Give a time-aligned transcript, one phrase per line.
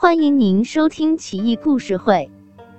[0.00, 2.30] 欢迎您收听《奇异故事会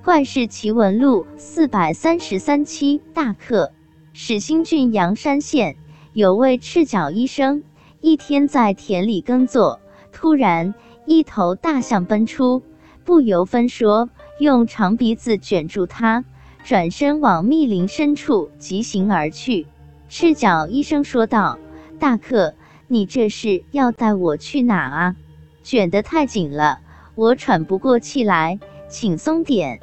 [0.06, 3.02] ·怪事奇闻录》四百三十三期。
[3.14, 3.74] 大课，
[4.14, 5.76] 始兴郡阳山县
[6.14, 7.62] 有位赤脚医生，
[8.00, 9.82] 一天在田里耕作，
[10.14, 10.74] 突然
[11.06, 12.64] 一头大象奔出，
[13.04, 14.10] 不由分说，
[14.40, 16.24] 用长鼻子卷住他，
[16.64, 19.68] 转身往密林深处疾行而去。
[20.08, 21.60] 赤脚医生说道
[22.00, 22.56] ：“大克，
[22.88, 25.16] 你这是要带我去哪啊？
[25.64, 26.80] 卷得太紧了。”
[27.20, 29.82] 我喘不过气来，请松点。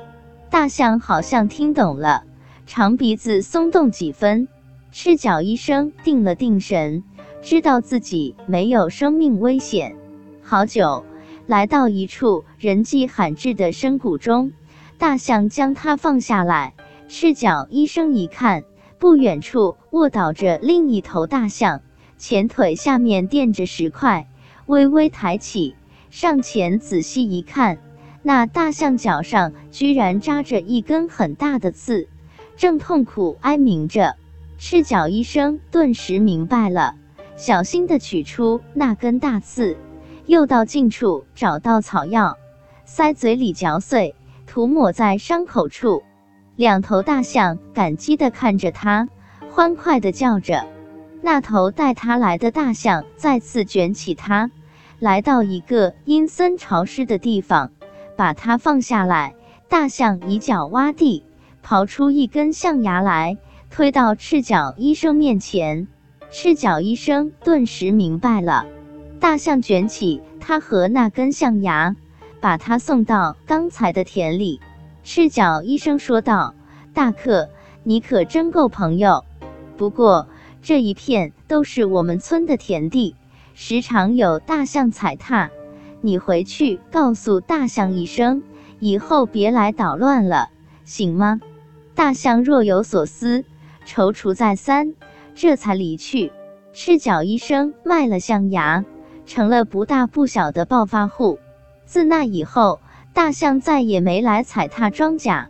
[0.48, 2.24] 大象好像听懂了，
[2.64, 4.48] 长鼻子松动几分。
[4.90, 7.04] 赤脚医生定了定神，
[7.42, 9.96] 知道自己没有生命危险。
[10.42, 11.04] 好久，
[11.44, 14.52] 来到一处人迹罕至的深谷中，
[14.96, 16.72] 大象将它放下来。
[17.06, 18.64] 赤脚医生一看，
[18.98, 21.82] 不远处卧倒着另一头大象，
[22.16, 24.26] 前腿下面垫着石块，
[24.64, 25.74] 微微抬起。
[26.10, 27.78] 上前仔细一看，
[28.22, 32.08] 那大象脚上居然扎着一根很大的刺，
[32.56, 34.16] 正痛苦哀鸣着。
[34.58, 36.94] 赤脚医生顿时明白了，
[37.36, 39.76] 小心地取出那根大刺，
[40.24, 42.38] 又到近处找到草药，
[42.86, 44.14] 塞嘴里嚼碎，
[44.46, 46.02] 涂抹在伤口处。
[46.54, 49.08] 两头大象感激地看着他，
[49.50, 50.66] 欢快地叫着。
[51.20, 54.50] 那头带他来的大象再次卷起他。
[54.98, 57.70] 来到一个阴森潮湿的地方，
[58.16, 59.34] 把它放下来。
[59.68, 61.24] 大象以脚挖地，
[61.64, 63.36] 刨出一根象牙来，
[63.68, 65.88] 推到赤脚医生面前。
[66.30, 68.66] 赤脚医生顿时明白了。
[69.20, 71.96] 大象卷起他和那根象牙，
[72.40, 74.60] 把它送到刚才的田里。
[75.02, 76.54] 赤脚医生说道
[76.94, 77.50] ：“大克，
[77.82, 79.24] 你可真够朋友。
[79.76, 80.28] 不过
[80.62, 83.14] 这一片都是我们村的田地。”
[83.58, 85.50] 时常有大象踩踏，
[86.02, 88.42] 你回去告诉大象一声，
[88.80, 90.50] 以后别来捣乱了，
[90.84, 91.40] 行吗？
[91.94, 93.44] 大象若有所思，
[93.86, 94.92] 踌躇再三，
[95.34, 96.32] 这才离去。
[96.74, 98.84] 赤脚医生卖了象牙，
[99.24, 101.38] 成了不大不小的暴发户。
[101.86, 102.80] 自那以后，
[103.14, 105.46] 大象再也没来踩踏庄稼。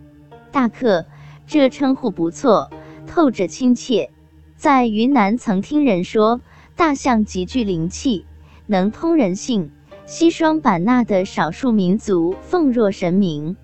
[0.52, 1.06] 大客，
[1.48, 2.70] 这称呼不错，
[3.08, 4.12] 透着亲切。
[4.54, 6.40] 在云南曾听人说。
[6.76, 8.26] 大象极具灵气，
[8.66, 9.70] 能通人性。
[10.04, 13.56] 西双版纳的少数民族奉若神明，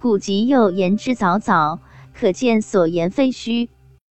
[0.00, 1.78] 古籍又言之凿凿，
[2.12, 3.70] 可见所言非虚。